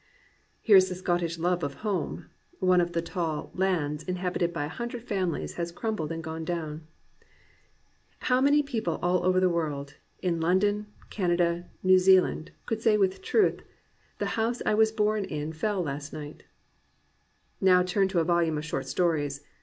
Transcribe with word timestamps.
Here 0.63 0.77
is 0.77 0.89
the 0.89 0.95
Scottish 0.95 1.37
love 1.37 1.61
of 1.61 1.75
home: 1.85 2.25
(One 2.59 2.81
of 2.81 2.93
the 2.93 3.03
tall 3.03 3.51
"lands," 3.53 4.01
inhabited 4.01 4.51
by 4.51 4.65
a 4.65 4.67
hundred 4.67 5.05
famihes, 5.05 5.57
has 5.57 5.71
crumbled 5.71 6.11
and 6.11 6.23
gone 6.23 6.43
down.) 6.43 6.87
"How 8.21 8.41
many 8.41 8.63
people 8.63 8.97
all 9.03 9.23
over 9.23 9.39
the 9.39 9.47
world, 9.47 9.97
in 10.23 10.39
London, 10.41 10.87
Canada, 11.11 11.67
New 11.83 11.97
2Jea 11.97 12.19
land, 12.23 12.49
could 12.65 12.81
say 12.81 12.97
with 12.97 13.21
truth, 13.21 13.61
*The 14.17 14.25
house 14.41 14.63
I 14.65 14.73
was 14.73 14.91
born 14.91 15.23
in 15.23 15.53
fell 15.53 15.83
last 15.83 16.13
night*!" 16.13 16.45
Now 17.61 17.83
turn 17.83 18.07
to 18.07 18.19
a 18.19 18.23
volume 18.23 18.57
of 18.57 18.65
short 18.65 18.87
stories. 18.87 19.41